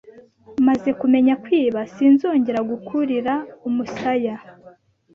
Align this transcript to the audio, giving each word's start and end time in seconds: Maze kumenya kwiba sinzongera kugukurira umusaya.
Maze 0.67 0.89
kumenya 0.99 1.33
kwiba 1.43 1.79
sinzongera 1.93 2.59
kugukurira 2.61 3.33
umusaya. 3.67 4.35